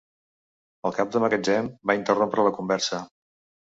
[0.89, 3.09] El cap del magatzem va interrompre la conversa.